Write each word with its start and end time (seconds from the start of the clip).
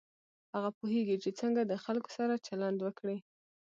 هغه 0.53 0.69
پوهېږي 0.77 1.15
چې 1.23 1.29
څنګه 1.39 1.61
د 1.65 1.73
خلکو 1.83 2.09
سره 2.17 2.43
چلند 2.47 2.77
وکړي. 2.81 3.17